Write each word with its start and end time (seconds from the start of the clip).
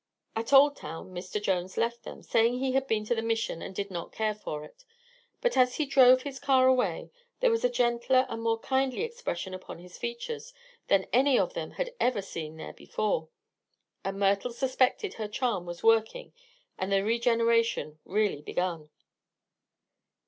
At 0.35 0.51
Old 0.51 0.75
Town 0.77 1.11
Mr. 1.11 1.39
Jones 1.39 1.77
left 1.77 2.01
them, 2.01 2.23
saying 2.23 2.57
he 2.57 2.71
had 2.71 2.87
been 2.87 3.05
to 3.05 3.13
the 3.13 3.21
Mission 3.21 3.61
and 3.61 3.75
did 3.75 3.91
not 3.91 4.11
care 4.11 4.33
for 4.33 4.65
it. 4.65 4.83
But 5.41 5.55
as 5.55 5.75
he 5.75 5.85
drove 5.85 6.23
his 6.23 6.39
car 6.39 6.65
away 6.65 7.11
there 7.39 7.51
was 7.51 7.63
a 7.63 7.69
gentler 7.69 8.25
and 8.27 8.41
more 8.41 8.57
kindly 8.57 9.03
expression 9.03 9.53
upon 9.53 9.77
his 9.77 9.99
features 9.99 10.55
than 10.87 11.05
any 11.13 11.37
of 11.37 11.53
them 11.53 11.69
had 11.73 11.93
ever 11.99 12.23
seen 12.23 12.57
there 12.57 12.73
before, 12.73 13.29
and 14.03 14.17
Myrtle 14.17 14.53
suspected 14.53 15.13
her 15.13 15.27
charm 15.27 15.67
was 15.67 15.83
working 15.83 16.33
and 16.79 16.91
the 16.91 17.03
regeneration 17.03 17.99
really 18.03 18.41
begun. 18.41 18.89